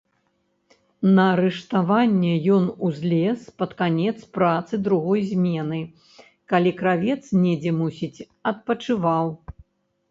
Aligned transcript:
На 1.17 1.25
рыштаванне 1.39 2.31
ён 2.55 2.65
узлез 2.87 3.39
пад 3.63 3.75
канец 3.83 4.15
працы 4.39 4.81
другой 4.89 5.19
змены, 5.35 5.79
калі 6.55 6.75
кравец 6.83 7.21
недзе, 7.45 7.71
мусіць, 7.85 8.25
адпачываў. 8.53 9.33